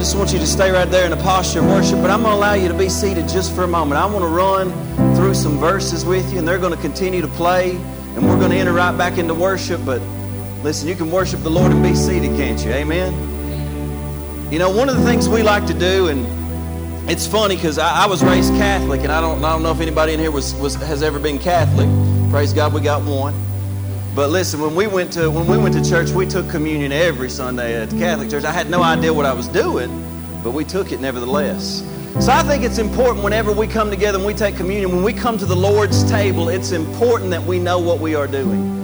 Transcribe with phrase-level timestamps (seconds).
[0.00, 2.32] just want you to stay right there in a posture of worship, but I'm going
[2.32, 4.00] to allow you to be seated just for a moment.
[4.00, 4.72] I want to run
[5.14, 8.50] through some verses with you, and they're going to continue to play, and we're going
[8.50, 9.78] to enter right back into worship.
[9.84, 10.00] But
[10.62, 12.70] listen, you can worship the Lord and be seated, can't you?
[12.70, 13.12] Amen.
[14.50, 18.04] You know, one of the things we like to do, and it's funny because I,
[18.04, 20.54] I, was raised Catholic, and I don't, I don't know if anybody in here was,
[20.54, 21.90] was, has ever been Catholic.
[22.30, 23.34] Praise God, we got one.
[24.14, 27.30] But listen, when we went to when we went to church, we took communion every
[27.30, 28.42] Sunday at the Catholic church.
[28.42, 29.88] I had no idea what I was doing,
[30.42, 31.84] but we took it nevertheless.
[32.18, 35.12] So I think it's important whenever we come together and we take communion, when we
[35.12, 38.80] come to the Lord's table, it's important that we know what we are doing.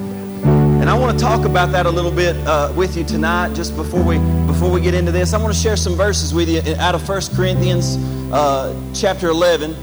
[0.81, 3.75] And I want to talk about that a little bit uh, with you tonight, just
[3.75, 5.35] before we before we get into this.
[5.35, 7.97] I want to share some verses with you out of 1 Corinthians
[8.33, 9.75] uh, chapter 11.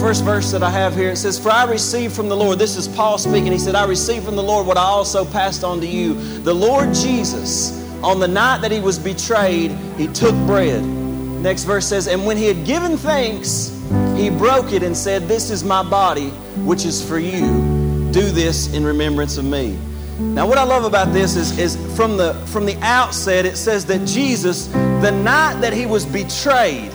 [0.00, 2.76] First verse that I have here, it says, For I received from the Lord, this
[2.76, 3.50] is Paul speaking.
[3.50, 6.14] He said, I received from the Lord what I also passed on to you.
[6.14, 7.72] The Lord Jesus,
[8.02, 10.84] on the night that he was betrayed, he took bread.
[10.84, 13.70] Next verse says, And when he had given thanks,
[14.16, 16.28] he broke it and said, This is my body,
[16.64, 18.10] which is for you.
[18.12, 19.76] Do this in remembrance of me.
[20.20, 23.84] Now, what I love about this is, is from, the, from the outset, it says
[23.86, 26.92] that Jesus, the night that he was betrayed,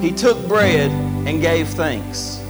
[0.00, 0.90] he took bread
[1.26, 2.40] and gave thanks.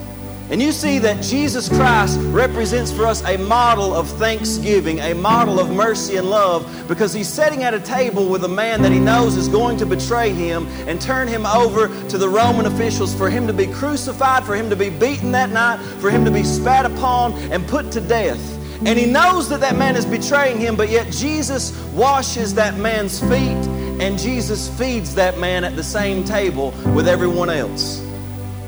[0.48, 5.58] And you see that Jesus Christ represents for us a model of thanksgiving, a model
[5.58, 9.00] of mercy and love, because he's sitting at a table with a man that he
[9.00, 13.28] knows is going to betray him and turn him over to the Roman officials for
[13.28, 16.44] him to be crucified, for him to be beaten that night, for him to be
[16.44, 18.52] spat upon and put to death.
[18.86, 23.18] And he knows that that man is betraying him, but yet Jesus washes that man's
[23.18, 23.66] feet
[23.98, 28.05] and Jesus feeds that man at the same table with everyone else.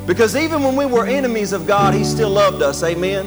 [0.08, 2.82] Because even when we were enemies of God, He still loved us.
[2.82, 3.26] Amen.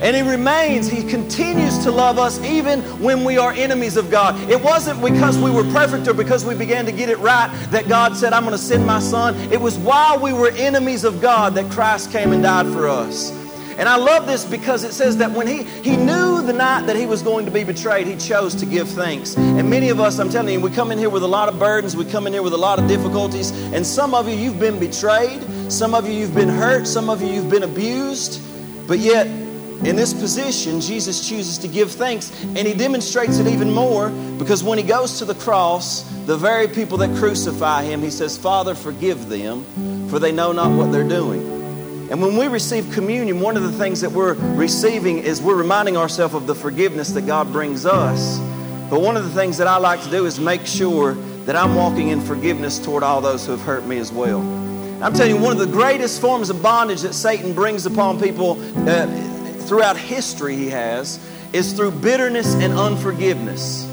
[0.00, 4.38] And He remains, He continues to love us even when we are enemies of God.
[4.48, 7.88] It wasn't because we were perfect or because we began to get it right that
[7.88, 9.34] God said, I'm going to send my Son.
[9.52, 13.32] It was while we were enemies of God that Christ came and died for us.
[13.78, 16.94] And I love this because it says that when he, he knew the night that
[16.94, 19.36] he was going to be betrayed, he chose to give thanks.
[19.36, 21.58] And many of us, I'm telling you, we come in here with a lot of
[21.58, 24.60] burdens, we come in here with a lot of difficulties, and some of you, you've
[24.60, 25.40] been betrayed,
[25.72, 28.42] some of you, you've been hurt, some of you, you've been abused,
[28.86, 33.70] but yet, in this position, Jesus chooses to give thanks, and he demonstrates it even
[33.72, 38.10] more because when he goes to the cross, the very people that crucify him, he
[38.10, 39.64] says, Father, forgive them,
[40.08, 41.40] for they know not what they're doing.
[42.12, 45.96] And when we receive communion, one of the things that we're receiving is we're reminding
[45.96, 48.38] ourselves of the forgiveness that God brings us.
[48.90, 51.14] But one of the things that I like to do is make sure
[51.46, 54.61] that I'm walking in forgiveness toward all those who have hurt me as well.
[55.02, 58.52] I'm telling you, one of the greatest forms of bondage that Satan brings upon people
[58.88, 59.06] uh,
[59.62, 61.18] throughout history, he has,
[61.52, 63.84] is through bitterness and unforgiveness.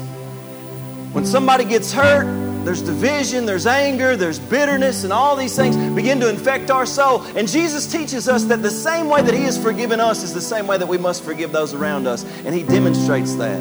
[1.10, 2.26] When somebody gets hurt,
[2.64, 7.22] there's division, there's anger, there's bitterness, and all these things begin to infect our soul.
[7.34, 10.40] And Jesus teaches us that the same way that He has forgiven us is the
[10.40, 12.24] same way that we must forgive those around us.
[12.44, 13.60] And He demonstrates that.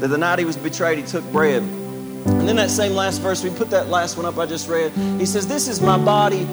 [0.00, 1.62] That the night He was betrayed, He took bread.
[1.62, 4.90] And then that same last verse, we put that last one up I just read.
[5.20, 6.46] He says, This is my body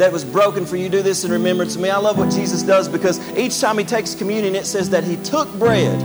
[0.00, 0.88] that was broken for you.
[0.88, 1.90] Do this in remembrance of me.
[1.90, 5.16] I love what Jesus does because each time He takes communion, it says that He
[5.16, 6.00] took bread.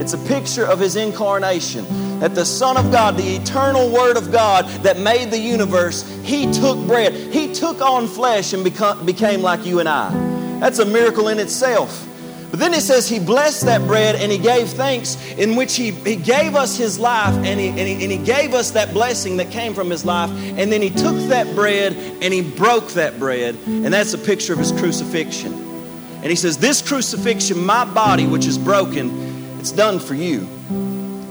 [0.00, 1.84] It's a picture of His incarnation
[2.20, 6.50] that the Son of God, the eternal Word of God that made the universe, He
[6.52, 7.12] took bread.
[7.12, 10.10] He took on flesh and became like you and I.
[10.60, 12.06] That's a miracle in itself.
[12.50, 15.92] But then it says he blessed that bread and he gave thanks, in which he,
[15.92, 19.36] he gave us his life and he, and, he, and he gave us that blessing
[19.36, 20.30] that came from his life.
[20.30, 23.56] And then he took that bread and he broke that bread.
[23.66, 25.52] And that's a picture of his crucifixion.
[25.52, 30.46] And he says, This crucifixion, my body, which is broken, it's done for you.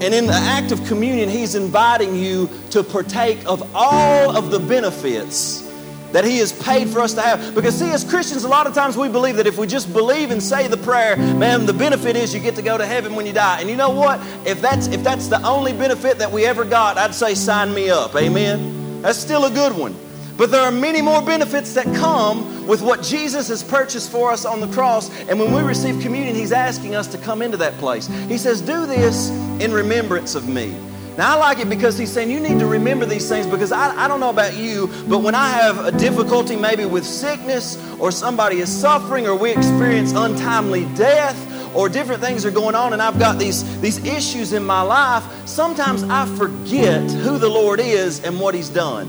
[0.00, 4.58] And in the act of communion, He's inviting you to partake of all of the
[4.58, 5.69] benefits
[6.12, 7.54] that He has paid for us to have.
[7.54, 10.30] Because, see, as Christians, a lot of times we believe that if we just believe
[10.30, 13.26] and say the prayer, man, the benefit is you get to go to heaven when
[13.26, 13.60] you die.
[13.60, 14.20] And you know what?
[14.46, 17.90] If that's, if that's the only benefit that we ever got, I'd say sign me
[17.90, 18.14] up.
[18.16, 19.02] Amen?
[19.02, 19.96] That's still a good one.
[20.36, 24.46] But there are many more benefits that come with what Jesus has purchased for us
[24.46, 25.10] on the cross.
[25.28, 28.06] And when we receive communion, He's asking us to come into that place.
[28.06, 29.28] He says, Do this
[29.60, 30.74] in remembrance of me.
[31.18, 34.04] Now, I like it because he's saying you need to remember these things because I,
[34.04, 38.10] I don't know about you, but when I have a difficulty maybe with sickness or
[38.10, 41.36] somebody is suffering or we experience untimely death
[41.74, 45.24] or different things are going on and I've got these, these issues in my life,
[45.46, 49.08] sometimes I forget who the Lord is and what he's done.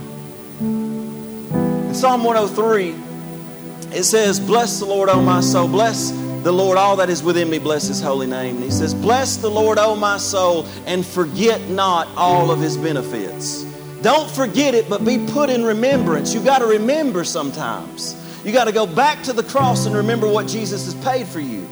[0.59, 2.95] In Psalm 103,
[3.97, 5.67] it says, Bless the Lord, O my soul.
[5.67, 6.11] Bless
[6.43, 8.55] the Lord, all that is within me, bless his holy name.
[8.55, 12.77] And he says, Bless the Lord, O my soul, and forget not all of his
[12.77, 13.63] benefits.
[14.01, 16.33] Don't forget it, but be put in remembrance.
[16.33, 18.17] You got to remember sometimes.
[18.43, 21.39] You got to go back to the cross and remember what Jesus has paid for
[21.39, 21.67] you.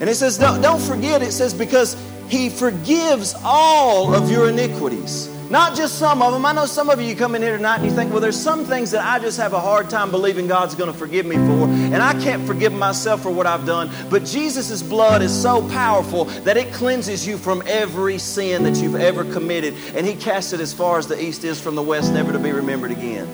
[0.00, 1.96] And it says, don't, don't forget, it says, because
[2.28, 5.28] he forgives all of your iniquities.
[5.50, 6.46] Not just some of them.
[6.46, 8.64] I know some of you come in here tonight and you think, well, there's some
[8.64, 11.66] things that I just have a hard time believing God's going to forgive me for,
[11.68, 13.90] and I can't forgive myself for what I've done.
[14.08, 18.94] But Jesus' blood is so powerful that it cleanses you from every sin that you've
[18.94, 22.12] ever committed, and He casts it as far as the east is from the west,
[22.12, 23.28] never to be remembered again.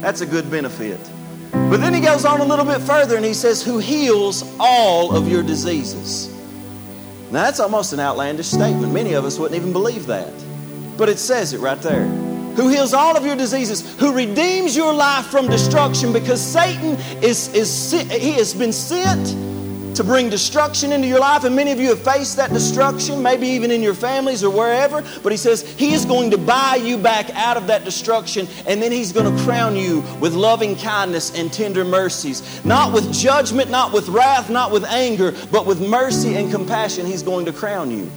[0.00, 0.98] That's a good benefit.
[1.52, 5.14] But then he goes on a little bit further and he says, Who heals all
[5.14, 6.28] of your diseases.
[7.30, 8.92] Now, that's almost an outlandish statement.
[8.92, 10.32] Many of us wouldn't even believe that.
[11.02, 12.04] But it says it right there.
[12.54, 17.52] Who heals all of your diseases, who redeems your life from destruction because Satan is,
[17.52, 21.42] is he has been sent to bring destruction into your life.
[21.42, 25.02] And many of you have faced that destruction, maybe even in your families or wherever.
[25.24, 28.80] But he says he is going to buy you back out of that destruction, and
[28.80, 32.64] then he's going to crown you with loving kindness and tender mercies.
[32.64, 37.24] Not with judgment, not with wrath, not with anger, but with mercy and compassion, he's
[37.24, 38.08] going to crown you.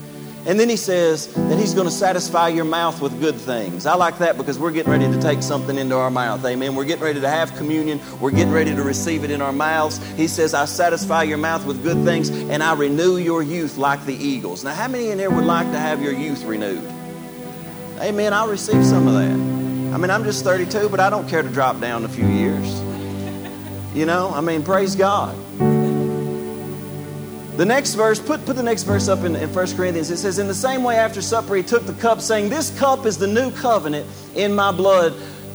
[0.47, 3.87] And then he says that he's going to satisfy your mouth with good things.
[3.87, 6.45] I like that because we're getting ready to take something into our mouth.
[6.45, 6.75] Amen.
[6.75, 7.99] We're getting ready to have communion.
[8.19, 9.97] We're getting ready to receive it in our mouths.
[10.13, 14.05] He says, I satisfy your mouth with good things and I renew your youth like
[14.05, 14.63] the eagles.
[14.63, 16.85] Now, how many in here would like to have your youth renewed?
[17.99, 18.31] Amen.
[18.31, 19.31] I'll receive some of that.
[19.95, 22.81] I mean, I'm just 32, but I don't care to drop down a few years.
[23.95, 25.35] You know, I mean, praise God.
[27.57, 30.11] The next verse, put, put the next verse up in, in 1 Corinthians.
[30.11, 33.05] It says, In the same way, after supper, he took the cup, saying, This cup
[33.05, 34.05] is the new covenant
[34.35, 35.13] in my blood.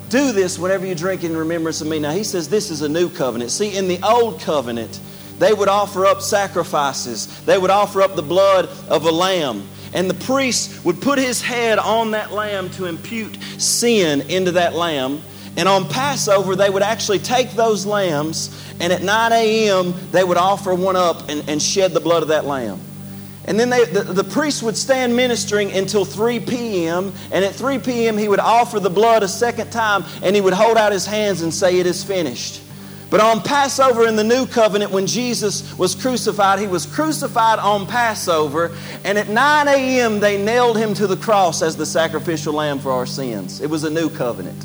[0.08, 1.99] Do this whenever you drink in remembrance of me.
[1.99, 3.50] Now, he says this is a new covenant.
[3.50, 4.99] See, in the old covenant,
[5.38, 9.69] they would offer up sacrifices, they would offer up the blood of a lamb.
[9.93, 14.75] And the priest would put his head on that lamb to impute sin into that
[14.75, 15.20] lamb.
[15.56, 20.38] And on Passover, they would actually take those lambs and at 9 a.m., they would
[20.38, 22.81] offer one up and, and shed the blood of that lamb.
[23.44, 27.12] And then they, the, the priest would stand ministering until 3 p.m.
[27.31, 30.55] And at 3 p.m., he would offer the blood a second time and he would
[30.55, 32.62] hold out his hands and say, It is finished.
[33.11, 37.87] But on Passover in the new covenant, when Jesus was crucified, he was crucified on
[37.87, 38.70] Passover.
[39.05, 42.93] And at 9 a.m., they nailed him to the cross as the sacrificial lamb for
[42.93, 43.61] our sins.
[43.61, 44.64] It was a new covenant.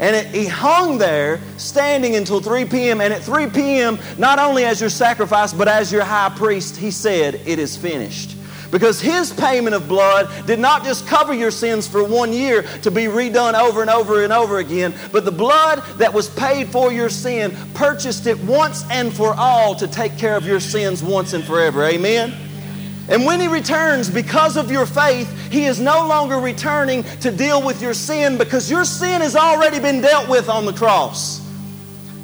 [0.00, 3.00] And it, he hung there standing until 3 p.m.
[3.00, 6.90] And at 3 p.m., not only as your sacrifice, but as your high priest, he
[6.90, 8.36] said, It is finished.
[8.70, 12.90] Because his payment of blood did not just cover your sins for one year to
[12.90, 16.92] be redone over and over and over again, but the blood that was paid for
[16.92, 21.32] your sin purchased it once and for all to take care of your sins once
[21.32, 21.82] and forever.
[21.84, 22.47] Amen?
[23.08, 27.64] And when He returns, because of your faith, He is no longer returning to deal
[27.64, 31.44] with your sin because your sin has already been dealt with on the cross.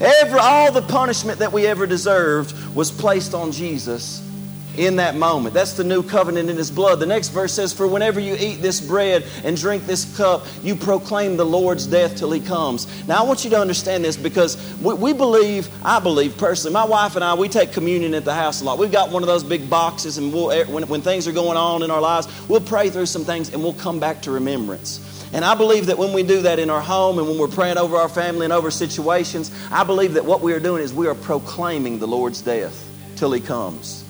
[0.01, 4.21] Every, all the punishment that we ever deserved was placed on Jesus
[4.77, 5.55] in that moment.
[5.55, 7.01] That's the new covenant in his blood.
[7.01, 10.75] The next verse says, For whenever you eat this bread and drink this cup, you
[10.75, 12.87] proclaim the Lord's death till he comes.
[13.07, 16.85] Now, I want you to understand this because we, we, believe, I believe personally, my
[16.85, 18.79] wife and I, we take communion at the house a lot.
[18.79, 21.57] We've got one of those big boxes, and we'll, eh, when, when things are going
[21.57, 25.11] on in our lives, we'll pray through some things and we'll come back to remembrance.
[25.33, 27.77] And I believe that when we do that in our home and when we're praying
[27.77, 31.09] over our family and over situations, I believe that what we are doing is we
[31.09, 34.04] are proclaiming the Lord's death till he comes.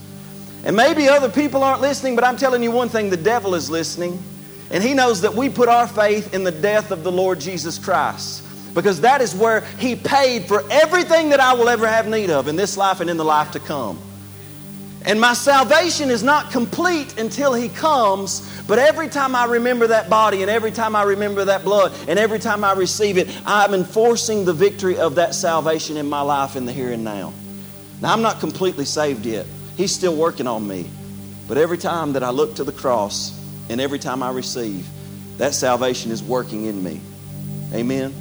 [0.64, 3.68] And maybe other people aren't listening, but I'm telling you one thing the devil is
[3.68, 4.22] listening.
[4.70, 7.78] And he knows that we put our faith in the death of the Lord Jesus
[7.78, 8.42] Christ.
[8.74, 12.48] Because that is where he paid for everything that I will ever have need of
[12.48, 13.98] in this life and in the life to come.
[15.06, 20.08] And my salvation is not complete until he comes, but every time I remember that
[20.08, 23.74] body and every time I remember that blood and every time I receive it, I'm
[23.74, 27.34] enforcing the victory of that salvation in my life in the here and now.
[28.00, 29.46] Now, I'm not completely saved yet.
[29.76, 30.88] He's still working on me.
[31.46, 33.38] But every time that I look to the cross
[33.68, 34.88] and every time I receive,
[35.38, 37.00] that salvation is working in me.
[37.72, 38.14] Amen.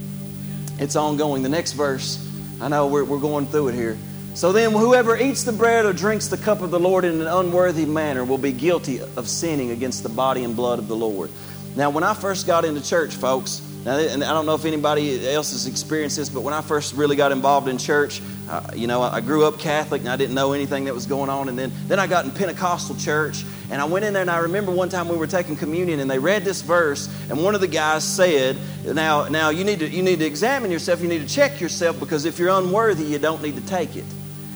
[0.80, 1.44] It's ongoing.
[1.44, 2.20] The next verse,
[2.60, 3.98] I know we're, we're going through it here.
[4.34, 7.28] So then, whoever eats the bread or drinks the cup of the Lord in an
[7.28, 11.30] unworthy manner will be guilty of sinning against the body and blood of the Lord.
[11.76, 15.30] Now, when I first got into church, folks, now, and I don't know if anybody
[15.30, 18.88] else has experienced this, but when I first really got involved in church, uh, you
[18.88, 21.50] know, I grew up Catholic and I didn't know anything that was going on.
[21.50, 24.40] And then, then I got in Pentecostal church and I went in there and I
[24.40, 27.62] remember one time we were taking communion and they read this verse and one of
[27.62, 31.28] the guys said, now, now you, need to, you need to examine yourself, you need
[31.28, 34.06] to check yourself because if you're unworthy, you don't need to take it.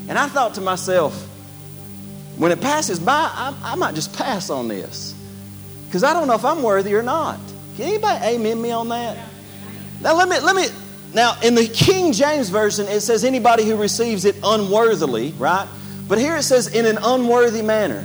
[0.07, 1.13] And I thought to myself,
[2.37, 5.13] when it passes by, I, I might just pass on this
[5.87, 7.39] because I don't know if I'm worthy or not.
[7.77, 9.17] Can anybody amen me on that?
[10.01, 10.65] Now let me let me
[11.13, 15.67] now in the King James version it says anybody who receives it unworthily, right?
[16.07, 18.03] But here it says in an unworthy manner.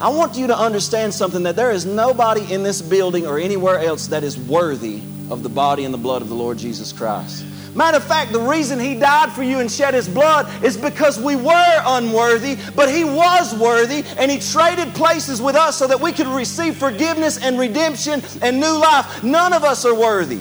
[0.00, 3.78] I want you to understand something that there is nobody in this building or anywhere
[3.78, 7.44] else that is worthy of the body and the blood of the Lord Jesus Christ.
[7.74, 11.20] Matter of fact, the reason He died for you and shed His blood is because
[11.20, 16.00] we were unworthy, but He was worthy, and He traded places with us so that
[16.00, 19.22] we could receive forgiveness and redemption and new life.
[19.24, 20.40] None of us are worthy.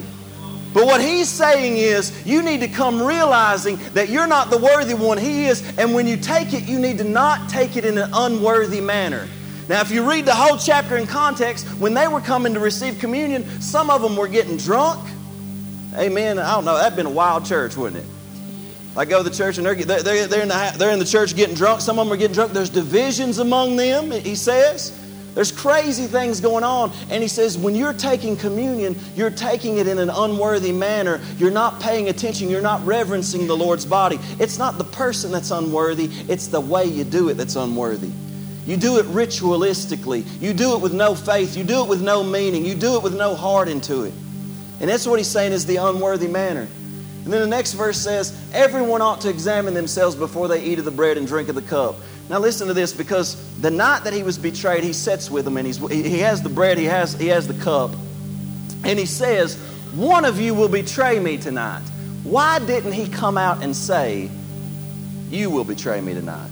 [0.74, 4.96] But what he's saying is, you need to come realizing that you're not the worthy
[4.96, 5.62] one, he is.
[5.78, 9.28] And when you take it, you need to not take it in an unworthy manner.
[9.70, 12.98] Now, if you read the whole chapter in context, when they were coming to receive
[12.98, 15.08] communion, some of them were getting drunk.
[15.96, 16.40] Amen.
[16.40, 16.78] I don't know.
[16.78, 18.10] That'd been a wild church, wouldn't it?
[18.96, 21.36] I go to the church and they're, they're, they're, in the, they're in the church
[21.36, 21.82] getting drunk.
[21.82, 22.54] Some of them are getting drunk.
[22.54, 25.00] There's divisions among them, he says.
[25.34, 26.92] There's crazy things going on.
[27.10, 31.20] And he says, when you're taking communion, you're taking it in an unworthy manner.
[31.38, 32.50] You're not paying attention.
[32.50, 34.20] You're not reverencing the Lord's body.
[34.40, 38.12] It's not the person that's unworthy, it's the way you do it that's unworthy.
[38.66, 40.24] You do it ritualistically.
[40.40, 41.58] You do it with no faith.
[41.58, 42.64] You do it with no meaning.
[42.64, 44.14] You do it with no heart into it.
[44.84, 46.68] And that's what he's saying is the unworthy manner.
[47.24, 50.84] And then the next verse says, Everyone ought to examine themselves before they eat of
[50.84, 51.96] the bread and drink of the cup.
[52.30, 55.56] Now listen to this, because the night that he was betrayed, he sits with them
[55.56, 57.92] and he's, he has the bread, he has, he has the cup.
[58.84, 59.56] And he says,
[59.96, 61.84] One of you will betray me tonight.
[62.24, 64.30] Why didn't he come out and say,
[65.30, 66.52] You will betray me tonight?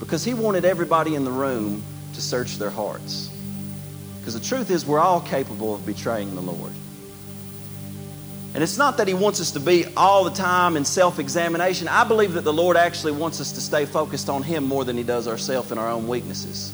[0.00, 3.30] Because he wanted everybody in the room to search their hearts.
[4.18, 6.72] Because the truth is, we're all capable of betraying the Lord.
[8.54, 11.88] And it's not that He wants us to be all the time in self examination.
[11.88, 14.96] I believe that the Lord actually wants us to stay focused on Him more than
[14.96, 16.72] He does ourselves and our own weaknesses.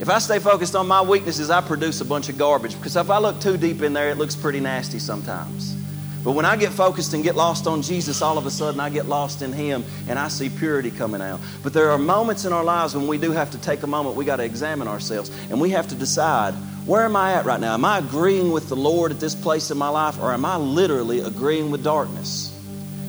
[0.00, 3.10] If I stay focused on my weaknesses, I produce a bunch of garbage because if
[3.10, 5.74] I look too deep in there, it looks pretty nasty sometimes.
[6.22, 8.90] But when I get focused and get lost on Jesus, all of a sudden I
[8.90, 11.40] get lost in Him and I see purity coming out.
[11.64, 14.14] But there are moments in our lives when we do have to take a moment,
[14.14, 16.54] we got to examine ourselves and we have to decide
[16.88, 17.74] where am I at right now?
[17.74, 20.56] Am I agreeing with the Lord at this place in my life or am I
[20.56, 22.50] literally agreeing with darkness?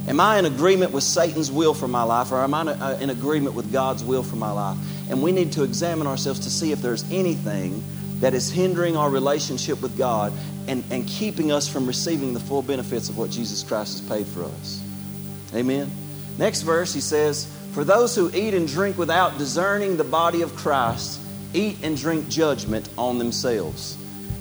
[0.06, 3.10] Am I in agreement with Satan's will for my life or am I uh, in
[3.10, 4.78] agreement with God's will for my life?
[5.10, 7.82] And we need to examine ourselves to see if there's anything
[8.20, 10.34] that is hindering our relationship with God
[10.68, 14.28] and, and keeping us from receiving the full benefits of what Jesus Christ has paid
[14.28, 14.84] for us.
[15.56, 15.90] Amen.
[16.38, 20.54] Next verse, he says, For those who eat and drink without discerning the body of
[20.58, 21.22] Christ,
[21.54, 23.98] eat and drink judgment on themselves.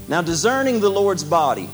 [0.08, 1.68] Now, discerning the Lord's body.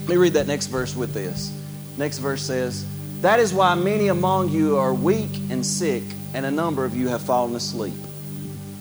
[0.00, 1.52] Let me read that next verse with this.
[1.96, 2.84] Next verse says,
[3.20, 6.02] That is why many among you are weak and sick,
[6.34, 7.94] and a number of you have fallen asleep.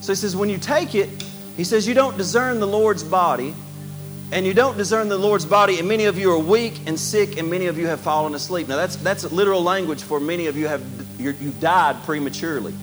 [0.02, 1.10] So he says, when you take it,
[1.56, 3.56] he says, you don't discern the Lord's body,
[4.34, 7.38] and you don't discern the Lord's body, and many of you are weak and sick,
[7.38, 8.68] and many of you have fallen asleep.
[8.68, 10.84] Now, that's, that's literal language for many of you have
[11.20, 12.74] you've died prematurely.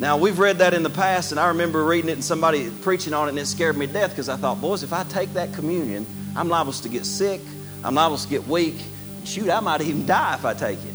[0.00, 3.12] Now, we've read that in the past, and I remember reading it and somebody preaching
[3.12, 5.32] on it, and it scared me to death because I thought, boys, if I take
[5.32, 7.40] that communion, I'm liable to get sick,
[7.82, 8.76] I'm liable to get weak.
[9.24, 10.94] Shoot, I might even die if I take it.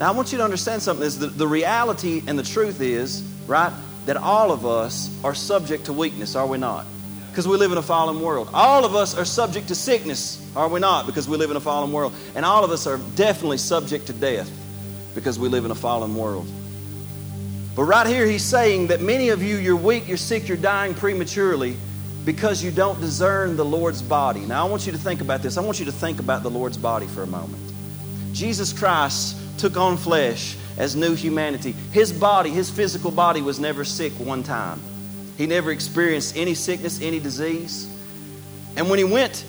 [0.00, 3.22] Now, I want you to understand something is the, the reality and the truth is,
[3.46, 3.72] right,
[4.06, 6.86] that all of us are subject to weakness, are we not?
[7.30, 8.50] Because we live in a fallen world.
[8.52, 11.06] All of us are subject to sickness, are we not?
[11.06, 12.12] Because we live in a fallen world.
[12.34, 14.50] And all of us are definitely subject to death
[15.14, 16.48] because we live in a fallen world.
[17.74, 20.94] But right here, he's saying that many of you, you're weak, you're sick, you're dying
[20.94, 21.76] prematurely
[22.24, 24.40] because you don't discern the Lord's body.
[24.40, 25.56] Now, I want you to think about this.
[25.56, 27.62] I want you to think about the Lord's body for a moment.
[28.32, 31.72] Jesus Christ took on flesh as new humanity.
[31.92, 34.80] His body, his physical body, was never sick one time.
[35.38, 37.88] He never experienced any sickness, any disease.
[38.76, 39.44] And when he went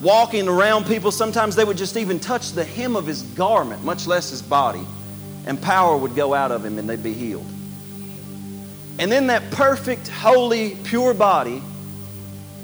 [0.00, 4.06] walking around people, sometimes they would just even touch the hem of his garment, much
[4.06, 4.84] less his body,
[5.46, 7.46] and power would go out of him and they'd be healed.
[8.98, 11.62] And then that perfect, holy, pure body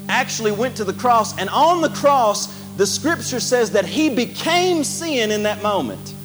[0.07, 1.37] actually went to the cross.
[1.37, 2.47] And on the cross,
[2.77, 6.15] the scripture says that he became sin in that moment.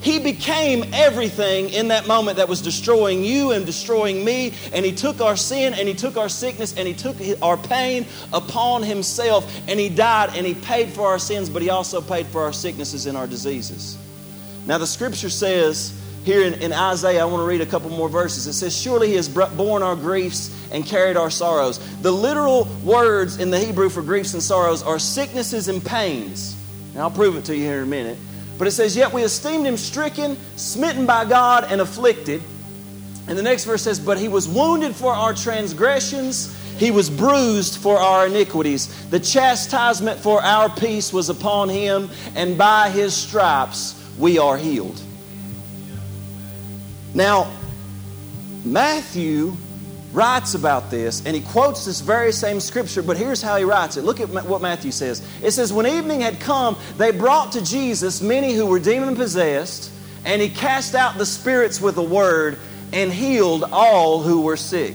[0.00, 4.54] He became everything in that moment that was destroying you and destroying me.
[4.72, 8.06] And He took our sin and He took our sickness and He took our pain
[8.32, 9.60] upon Himself.
[9.68, 12.52] And He died and He paid for our sins, but He also paid for our
[12.52, 13.98] sicknesses and our diseases.
[14.66, 15.92] Now, the scripture says
[16.24, 18.46] here in, in, Isaiah, I want to read a couple more verses.
[18.46, 21.78] It says, Surely he has borne our griefs and carried our sorrows.
[22.02, 26.56] The literal words in the Hebrew for griefs and sorrows are sicknesses and pains.
[26.92, 28.18] And I'll prove it to you here in a minute.
[28.58, 32.42] But it says, Yet we esteemed him stricken, smitten by God, and afflicted.
[33.26, 37.78] And the next verse says, But he was wounded for our transgressions, He was bruised
[37.78, 39.08] for our iniquities.
[39.08, 45.00] The chastisement for our peace was upon him, and by his stripes we are healed.
[47.14, 47.50] Now,
[48.64, 49.56] Matthew
[50.12, 53.96] writes about this, and he quotes this very same scripture, but here's how he writes
[53.96, 54.04] it.
[54.04, 55.26] Look at what Matthew says.
[55.42, 59.92] It says, When evening had come, they brought to Jesus many who were demon possessed,
[60.24, 62.58] and he cast out the spirits with a word
[62.92, 64.94] and healed all who were sick.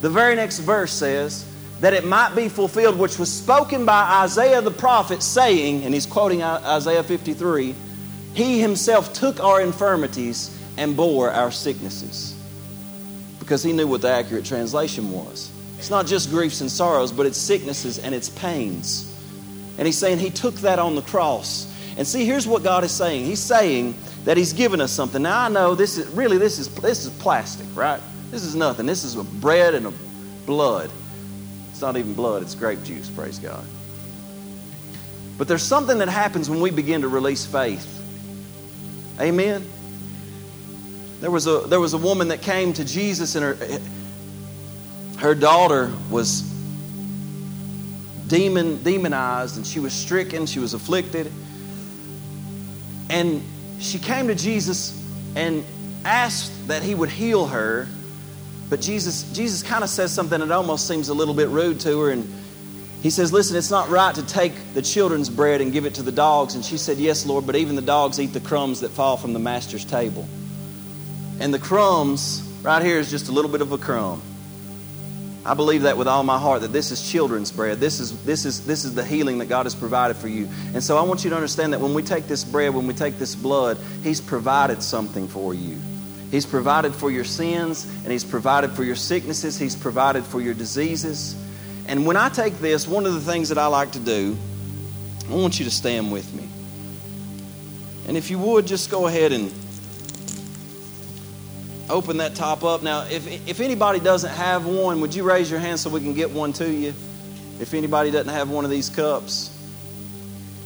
[0.00, 1.44] The very next verse says,
[1.80, 6.06] that it might be fulfilled, which was spoken by Isaiah the prophet, saying, and he's
[6.06, 7.74] quoting Isaiah 53
[8.34, 12.34] He himself took our infirmities and bore our sicknesses.
[13.38, 15.50] Because he knew what the accurate translation was.
[15.78, 19.14] It's not just griefs and sorrows, but it's sicknesses and it's pains.
[19.76, 21.72] And he's saying he took that on the cross.
[21.96, 23.24] And see, here's what God is saying.
[23.24, 23.94] He's saying
[24.24, 25.22] that he's given us something.
[25.22, 28.00] Now I know this is really this is this is plastic, right?
[28.30, 28.86] This is nothing.
[28.86, 29.92] This is a bread and a
[30.46, 30.90] blood.
[31.70, 33.64] It's not even blood, it's grape juice, praise God.
[35.36, 37.86] But there's something that happens when we begin to release faith.
[39.20, 39.64] Amen.
[41.20, 43.80] There was a there was a woman that came to Jesus and her
[45.18, 46.42] her daughter was
[48.28, 51.32] demon demonized and she was stricken, she was afflicted.
[53.10, 53.42] And
[53.80, 54.94] she came to Jesus
[55.34, 55.64] and
[56.04, 57.88] asked that he would heal her.
[58.68, 62.00] But Jesus, Jesus kind of says something that almost seems a little bit rude to
[62.00, 62.10] her.
[62.10, 62.30] And
[63.02, 66.02] he says, Listen, it's not right to take the children's bread and give it to
[66.02, 66.54] the dogs.
[66.54, 69.32] And she said, Yes, Lord, but even the dogs eat the crumbs that fall from
[69.32, 70.28] the master's table.
[71.40, 74.22] And the crumbs, right here, is just a little bit of a crumb.
[75.44, 77.78] I believe that with all my heart that this is children's bread.
[77.78, 80.48] This is, this, is, this is the healing that God has provided for you.
[80.74, 82.92] And so I want you to understand that when we take this bread, when we
[82.92, 85.78] take this blood, He's provided something for you.
[86.30, 90.54] He's provided for your sins, and He's provided for your sicknesses, He's provided for your
[90.54, 91.34] diseases.
[91.86, 94.36] And when I take this, one of the things that I like to do,
[95.30, 96.46] I want you to stand with me.
[98.06, 99.50] And if you would, just go ahead and
[101.90, 102.82] open that top up.
[102.82, 106.14] Now, if, if anybody doesn't have one, would you raise your hand so we can
[106.14, 106.94] get one to you?
[107.60, 109.50] If anybody doesn't have one of these cups,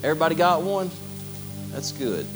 [0.02, 0.90] everybody got one?
[1.70, 2.26] That's good.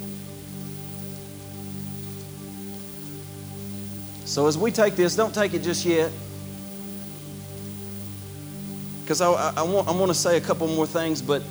[4.24, 6.10] So as we take this, don't take it just yet.
[9.02, 11.42] Because I, I, I, want, I want to say a couple more things, but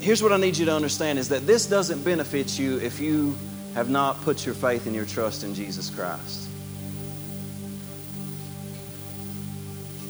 [0.00, 3.34] here's what I need you to understand is that this doesn't benefit you if you
[3.74, 6.48] have not put your faith and your trust in Jesus Christ.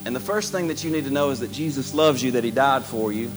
[0.05, 2.43] And the first thing that you need to know is that Jesus loves you, that
[2.43, 3.31] He died for you,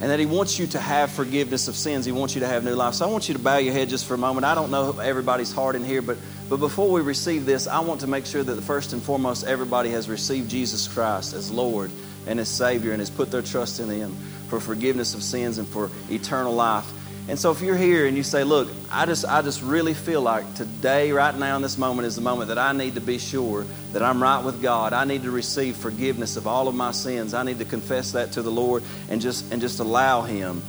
[0.00, 2.06] and that He wants you to have forgiveness of sins.
[2.06, 2.94] He wants you to have new life.
[2.94, 4.46] So I want you to bow your head just for a moment.
[4.46, 8.02] I don't know everybody's heart in here, but, but before we receive this, I want
[8.02, 11.90] to make sure that first and foremost, everybody has received Jesus Christ as Lord
[12.28, 14.14] and as Savior and has put their trust in Him
[14.48, 16.90] for forgiveness of sins and for eternal life.
[17.28, 20.20] And so if you're here and you say, look, I just, I just really feel
[20.20, 23.18] like today, right now, in this moment, is the moment that I need to be
[23.18, 24.92] sure that I'm right with God.
[24.92, 27.34] I need to receive forgiveness of all of my sins.
[27.34, 30.62] I need to confess that to the Lord and just, and just allow Him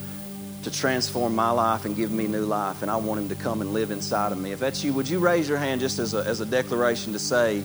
[0.63, 2.83] to transform my life and give me new life.
[2.83, 4.51] And I want Him to come and live inside of me.
[4.51, 7.19] If that's you, would you raise your hand just as a, as a declaration to
[7.19, 7.63] say,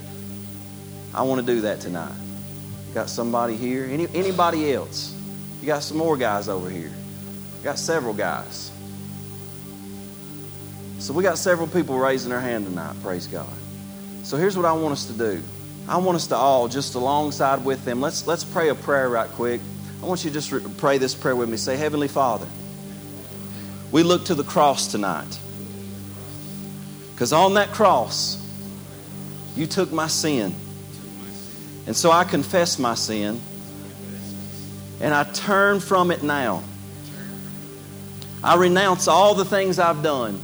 [1.13, 2.15] I want to do that tonight?
[2.95, 3.85] Got somebody here?
[3.85, 5.15] Any, anybody else?
[5.61, 6.93] You got some more guys over here.
[7.59, 8.71] You got several guys.
[10.99, 13.47] So we got several people raising their hand tonight, praise God.
[14.23, 15.43] So here's what I want us to do.
[15.89, 18.01] I want us to all just alongside with them.
[18.01, 19.61] Let's let's pray a prayer right quick.
[20.03, 21.57] I want you to just re- pray this prayer with me.
[21.57, 22.47] Say, Heavenly Father,
[23.93, 25.39] we look to the cross tonight.
[27.13, 28.43] Because on that cross,
[29.55, 30.55] you took my sin.
[31.87, 33.41] And so I confess my sin.
[35.01, 36.65] And I turn from it now.
[38.43, 40.41] I renounce all the things I've done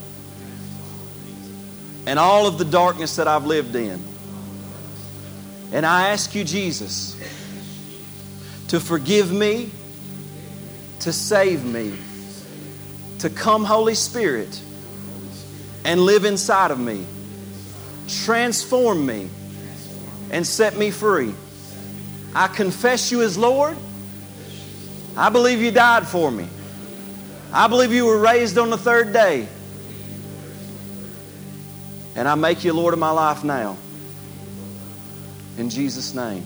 [2.07, 4.03] and all of the darkness that I've lived in.
[5.73, 7.17] And I ask you, Jesus,
[8.69, 9.71] to forgive me,
[11.01, 11.95] to save me,
[13.21, 14.61] to come, Holy Spirit,
[15.85, 17.07] and live inside of me.
[18.09, 19.31] Transform me
[20.31, 21.33] and set me free.
[22.35, 23.77] I confess you as Lord.
[25.17, 26.49] I believe you died for me.
[27.53, 29.47] I believe you were raised on the third day.
[32.15, 33.77] And I make you Lord of my life now.
[35.59, 36.45] In Jesus' name.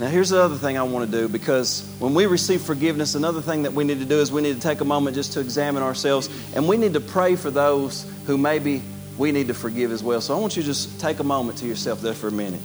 [0.00, 3.42] Now, here's the other thing I want to do because when we receive forgiveness, another
[3.42, 5.40] thing that we need to do is we need to take a moment just to
[5.40, 8.82] examine ourselves and we need to pray for those who maybe
[9.18, 10.22] we need to forgive as well.
[10.22, 12.62] So I want you to just take a moment to yourself there for a minute.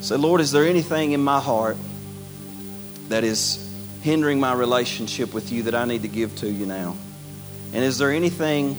[0.00, 1.76] Say, Lord, is there anything in my heart
[3.10, 3.64] that is
[4.02, 6.96] hindering my relationship with you that I need to give to you now?
[7.72, 8.76] And is there anything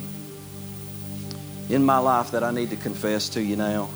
[1.69, 3.89] in my life that I need to confess to you now?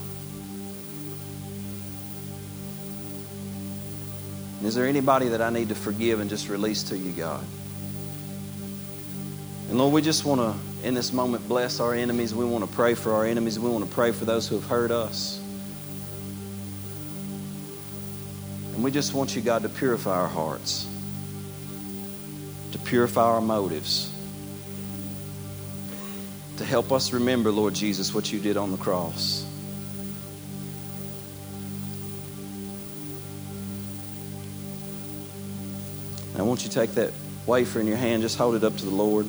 [4.63, 7.43] Is there anybody that I need to forgive and just release to you, God?
[9.67, 12.33] And Lord, we just want to, in this moment, bless our enemies.
[12.33, 13.59] We want to pray for our enemies.
[13.59, 15.41] We want to pray for those who have hurt us.
[18.73, 20.87] And we just want you, God, to purify our hearts,
[22.71, 24.12] to purify our motives,
[26.57, 29.45] to help us remember, Lord Jesus, what you did on the cross.
[36.37, 37.13] Now, won't you take that
[37.45, 39.27] wafer in your hand, just hold it up to the Lord.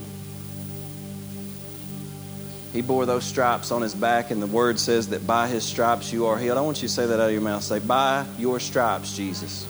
[2.73, 6.13] He bore those stripes on his back, and the word says that by his stripes
[6.13, 6.59] you are healed.
[6.59, 7.63] I want you to say that out of your mouth.
[7.63, 9.65] Say, By your stripes, Jesus,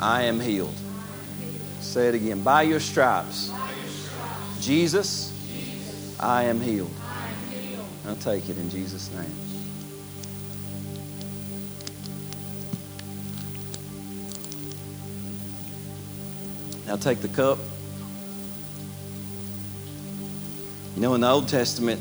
[0.00, 0.74] I am healed.
[1.80, 2.42] Say it again.
[2.42, 3.52] By your stripes,
[4.60, 5.23] Jesus,
[6.20, 6.94] I am healed.
[8.06, 9.34] I'll take it in Jesus' name.
[16.86, 17.58] Now take the cup.
[20.94, 22.00] You know, in the Old Testament,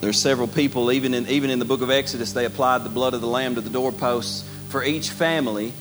[0.00, 3.14] there's several people, even in, even in the book of Exodus, they applied the blood
[3.14, 5.72] of the Lamb to the doorposts for each family,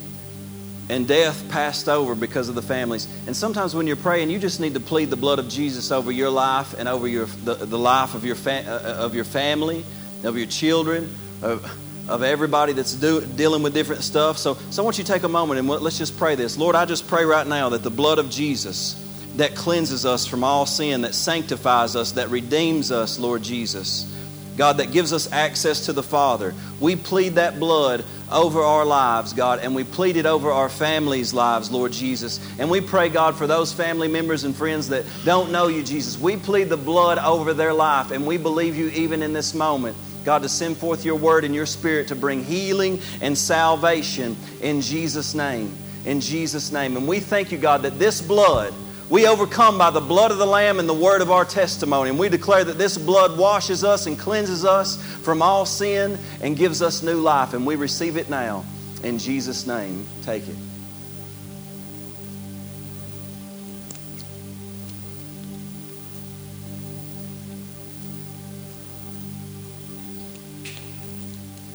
[0.90, 3.08] and death passed over because of the families.
[3.28, 6.12] And sometimes when you're praying, you just need to plead the blood of Jesus over
[6.12, 9.86] your life and over your, the, the life of your, fa- uh, of your family,
[10.24, 11.64] of your children, of,
[12.10, 14.38] of everybody that's do, dealing with different stuff.
[14.38, 16.58] So, so I want you to take a moment and let's just pray this.
[16.58, 20.44] Lord, I just pray right now that the blood of Jesus that cleanses us from
[20.44, 24.16] all sin, that sanctifies us, that redeems us, Lord Jesus.
[24.58, 26.54] God, that gives us access to the Father.
[26.82, 31.34] We plead that blood over our lives, God, and we plead it over our families'
[31.34, 32.40] lives, Lord Jesus.
[32.60, 36.20] And we pray, God, for those family members and friends that don't know you, Jesus.
[36.20, 39.98] We plead the blood over their life, and we believe you even in this moment.
[40.26, 44.82] God, to send forth your word and your spirit to bring healing and salvation in
[44.82, 45.76] Jesus' name.
[46.06, 46.98] In Jesus' name.
[46.98, 48.74] And we thank you, God, that this blood
[49.10, 52.12] we overcome by the blood of the Lamb and the word of our testimony.
[52.12, 56.56] And we declare that this blood washes us and cleanses us from all sin and
[56.56, 57.54] gives us new life.
[57.54, 58.66] And we receive it now.
[59.04, 60.56] In Jesus' name, take it.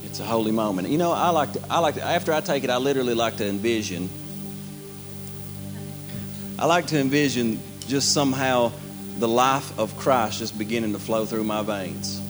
[0.05, 0.89] It's a holy moment.
[0.89, 3.39] You know, I like to, I like to, after I take it, I literally like
[3.39, 4.09] to envision
[6.59, 8.71] I like to envision just somehow
[9.19, 12.21] the life of Christ just beginning to flow through my veins.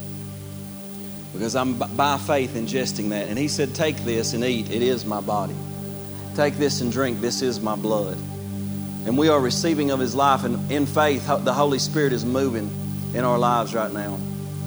[1.33, 3.29] Because I'm by faith ingesting that.
[3.29, 4.71] And he said, Take this and eat.
[4.71, 5.57] It is my body.
[6.37, 7.21] Take this and drink.
[7.21, 8.17] This is my blood.
[9.07, 10.45] And we are receiving of his life.
[10.45, 12.71] And in faith, the Holy Spirit is moving
[13.15, 14.19] in our lives right now.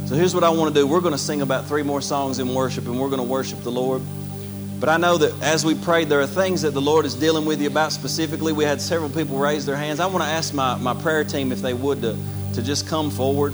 [0.06, 0.86] So here's what I want to do.
[0.86, 3.62] We're going to sing about three more songs in worship, and we're going to worship
[3.63, 4.02] the Lord.
[4.80, 7.46] But I know that as we prayed, there are things that the Lord is dealing
[7.46, 8.54] with you about specifically.
[8.54, 10.00] We had several people raise their hands.
[10.00, 12.16] I want to ask my, my prayer team if they would to,
[12.54, 13.54] to just come forward.